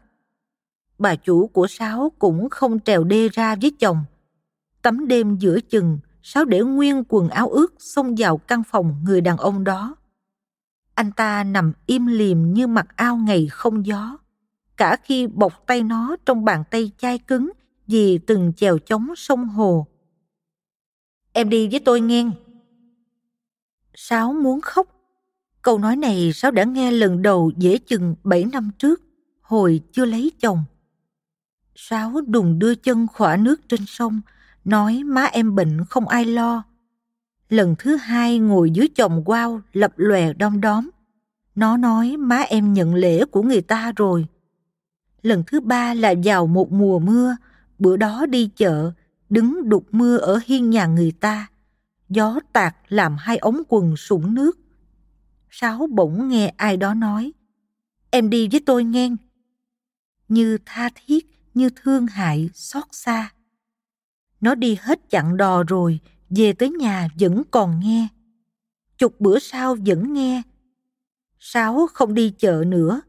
[0.98, 4.04] Bà chủ của Sáu cũng không trèo đê ra với chồng.
[4.82, 9.20] Tắm đêm giữa chừng, Sáu để nguyên quần áo ướt xông vào căn phòng người
[9.20, 9.96] đàn ông đó.
[10.94, 14.18] Anh ta nằm im lìm như mặt ao ngày không gió.
[14.76, 17.50] Cả khi bọc tay nó trong bàn tay chai cứng
[17.86, 19.86] vì từng chèo chống sông hồ.
[21.32, 22.30] Em đi với tôi nghe.
[24.02, 24.86] Sáu muốn khóc.
[25.62, 29.02] Câu nói này Sáu đã nghe lần đầu dễ chừng 7 năm trước,
[29.40, 30.64] hồi chưa lấy chồng.
[31.74, 34.20] Sáu đùng đưa chân khỏa nước trên sông,
[34.64, 36.62] nói má em bệnh không ai lo.
[37.48, 40.90] Lần thứ hai ngồi dưới chồng quao lập lòe đom đóm.
[41.54, 44.26] Nó nói má em nhận lễ của người ta rồi.
[45.22, 47.36] Lần thứ ba là vào một mùa mưa,
[47.78, 48.92] bữa đó đi chợ,
[49.30, 51.49] đứng đục mưa ở hiên nhà người ta.
[52.10, 54.58] Gió tạt làm hai ống quần sũng nước.
[55.50, 57.32] Sáu bỗng nghe ai đó nói,
[58.10, 59.10] em đi với tôi nghe.
[60.28, 63.32] Như tha thiết, như thương hại, xót xa.
[64.40, 65.98] Nó đi hết chặng đò rồi,
[66.30, 68.08] về tới nhà vẫn còn nghe.
[68.98, 70.42] Chục bữa sau vẫn nghe.
[71.38, 73.00] Sáu không đi chợ nữa,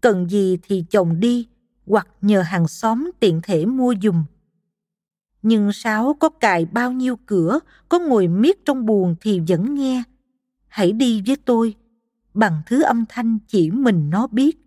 [0.00, 1.48] cần gì thì chồng đi,
[1.86, 4.24] hoặc nhờ hàng xóm tiện thể mua dùm.
[5.44, 10.02] Nhưng Sáu có cài bao nhiêu cửa, có ngồi miết trong buồn thì vẫn nghe.
[10.68, 11.74] Hãy đi với tôi,
[12.34, 14.58] bằng thứ âm thanh chỉ mình nó biết.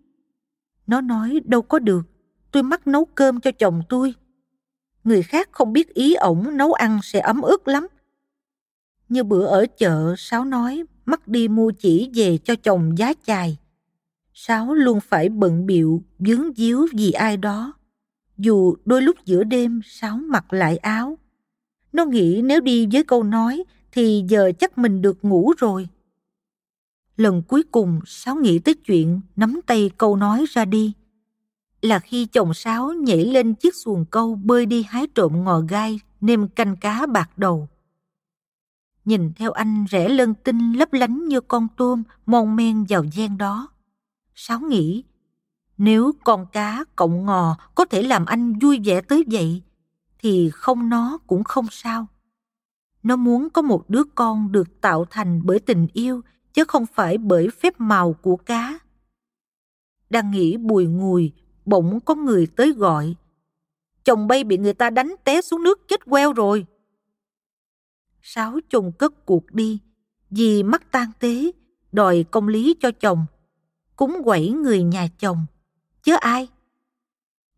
[0.86, 2.02] Nó nói đâu có được,
[2.52, 4.14] tôi mắc nấu cơm cho chồng tôi
[5.08, 7.86] người khác không biết ý ổng nấu ăn sẽ ấm ức lắm.
[9.08, 13.58] Như bữa ở chợ, Sáu nói mắc đi mua chỉ về cho chồng giá chài.
[14.34, 17.72] Sáu luôn phải bận biệu, dướng díu vì ai đó.
[18.38, 21.18] Dù đôi lúc giữa đêm Sáu mặc lại áo.
[21.92, 25.88] Nó nghĩ nếu đi với câu nói thì giờ chắc mình được ngủ rồi.
[27.16, 30.94] Lần cuối cùng Sáu nghĩ tới chuyện nắm tay câu nói ra đi
[31.82, 36.00] là khi chồng sáo nhảy lên chiếc xuồng câu bơi đi hái trộm ngò gai
[36.20, 37.68] nêm canh cá bạc đầu.
[39.04, 43.38] Nhìn theo anh rẽ lân tinh lấp lánh như con tôm mon men vào gian
[43.38, 43.68] đó.
[44.34, 45.04] Sáo nghĩ,
[45.78, 49.62] nếu con cá cộng ngò có thể làm anh vui vẻ tới vậy,
[50.18, 52.06] thì không nó cũng không sao.
[53.02, 56.20] Nó muốn có một đứa con được tạo thành bởi tình yêu,
[56.52, 58.78] chứ không phải bởi phép màu của cá.
[60.10, 61.32] Đang nghĩ bùi ngùi
[61.64, 63.14] bỗng có người tới gọi.
[64.04, 66.66] Chồng bay bị người ta đánh té xuống nước chết queo rồi.
[68.22, 69.78] Sáu chồng cất cuộc đi,
[70.30, 71.50] vì mắc tan tế,
[71.92, 73.26] đòi công lý cho chồng.
[73.96, 75.46] Cúng quẩy người nhà chồng,
[76.08, 76.48] chứ ai?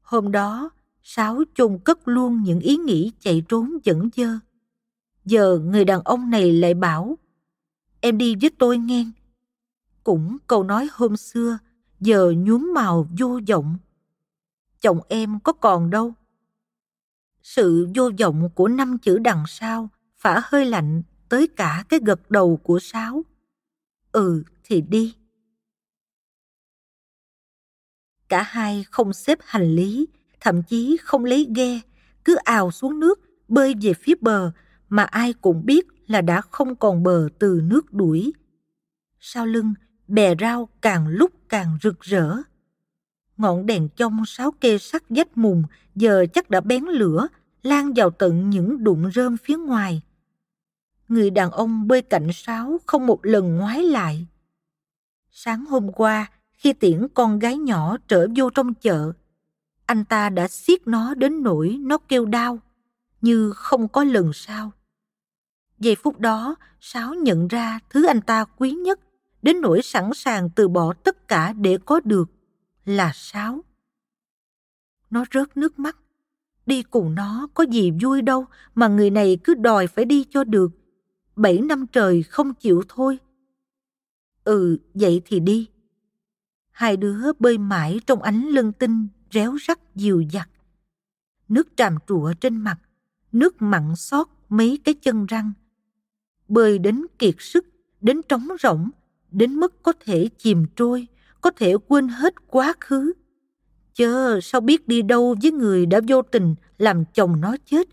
[0.03, 0.71] Hôm đó,
[1.03, 4.39] Sáu chôn cất luôn những ý nghĩ chạy trốn dẫn dơ.
[5.25, 7.19] Giờ người đàn ông này lại bảo,
[8.01, 9.05] em đi với tôi nghe.
[10.05, 11.59] Cũng câu nói hôm xưa,
[12.01, 13.77] giờ nhuốm màu vô vọng
[14.81, 16.15] chồng em có còn đâu.
[17.43, 22.31] Sự vô vọng của năm chữ đằng sau phả hơi lạnh tới cả cái gật
[22.31, 23.25] đầu của Sáu.
[24.13, 25.15] Ừ thì đi.
[28.31, 30.09] Cả hai không xếp hành lý,
[30.41, 31.81] thậm chí không lấy ghe,
[32.25, 34.51] cứ ào xuống nước, bơi về phía bờ
[34.89, 38.33] mà ai cũng biết là đã không còn bờ từ nước đuổi.
[39.21, 39.75] Sau lưng,
[40.09, 42.37] bè rau càng lúc càng rực rỡ
[43.41, 45.63] ngọn đèn trong sáu kê sắt dách mùng
[45.95, 47.29] giờ chắc đã bén lửa,
[47.63, 50.03] lan vào tận những đụng rơm phía ngoài.
[51.09, 54.27] Người đàn ông bơi cạnh sáo không một lần ngoái lại.
[55.31, 56.31] Sáng hôm qua,
[56.61, 59.13] khi tiễn con gái nhỏ trở vô trong chợ,
[59.87, 62.59] anh ta đã siết nó đến nỗi nó kêu đau,
[63.21, 64.73] như không có lần sau.
[65.79, 69.01] Giây phút đó, Sáu nhận ra thứ anh ta quý nhất,
[69.43, 72.31] đến nỗi sẵn sàng từ bỏ tất cả để có được,
[72.85, 73.65] là Sáu.
[75.11, 75.97] Nó rớt nước mắt.
[76.67, 80.45] Đi cùng nó có gì vui đâu mà người này cứ đòi phải đi cho
[80.45, 80.71] được.
[81.37, 83.19] Bảy năm trời không chịu thôi.
[84.45, 85.70] Ừ, vậy thì đi.
[86.71, 90.49] Hai đứa bơi mãi trong ánh lân tinh réo rắt dịu dặt.
[91.49, 92.77] Nước tràm trụa trên mặt,
[93.33, 95.53] nước mặn xót mấy cái chân răng.
[96.49, 97.67] Bơi đến kiệt sức,
[98.01, 98.91] đến trống rỗng,
[99.31, 101.07] đến mức có thể chìm trôi,
[101.41, 103.13] có thể quên hết quá khứ.
[103.95, 107.89] Chớ sao biết đi đâu với người đã vô tình làm chồng nó chết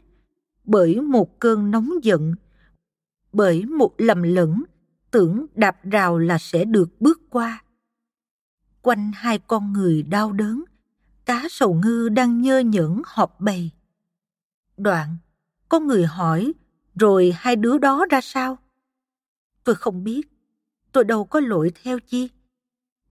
[0.67, 2.35] bởi một cơn nóng giận,
[3.33, 4.63] bởi một lầm lẫn,
[5.11, 7.63] tưởng đạp rào là sẽ được bước qua.
[8.87, 10.63] Quanh hai con người đau đớn,
[11.25, 13.71] cá sầu ngư đang nhơ nhẫn họp bầy.
[14.77, 15.17] Đoạn,
[15.69, 16.53] có người hỏi,
[16.95, 18.57] rồi hai đứa đó ra sao?
[19.63, 20.21] Tôi không biết,
[20.91, 22.29] tôi đâu có lỗi theo chi.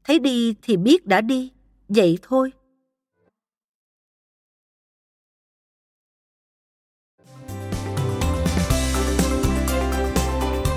[0.04, 1.52] Thấy đi thì biết đã đi,
[1.88, 2.52] vậy thôi.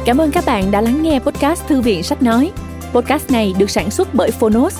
[0.06, 2.52] Cảm ơn các bạn đã lắng nghe podcast Thư viện Sách Nói.
[2.94, 4.80] Podcast này được sản xuất bởi Phonos,